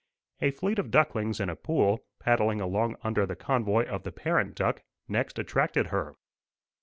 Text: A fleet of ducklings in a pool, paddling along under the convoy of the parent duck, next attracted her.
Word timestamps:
A 0.41 0.49
fleet 0.49 0.79
of 0.79 0.89
ducklings 0.89 1.39
in 1.39 1.47
a 1.47 1.55
pool, 1.55 2.03
paddling 2.17 2.59
along 2.59 2.95
under 3.03 3.27
the 3.27 3.35
convoy 3.35 3.85
of 3.85 4.01
the 4.01 4.11
parent 4.11 4.55
duck, 4.55 4.81
next 5.07 5.37
attracted 5.37 5.85
her. 5.93 6.15